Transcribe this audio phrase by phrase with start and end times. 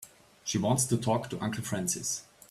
[0.43, 2.23] She wants to talk to Uncle Francis.